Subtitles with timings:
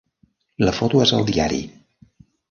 [0.63, 1.59] La foto és al diari!